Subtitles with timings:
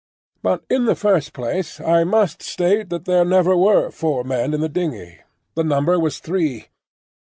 [0.41, 4.59] But in the first place I must state that there never were four men in
[4.59, 6.69] the dingey,—the number was three.